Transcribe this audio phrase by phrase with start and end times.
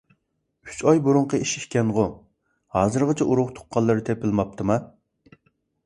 [0.71, 2.07] ئۈچ ئاي بۇرۇنقى ئىش ئىكەنغۇ؟
[2.79, 4.85] ھازىرغىچە ئۇرۇق تۇغقانلىرى تېپىلماپتىما؟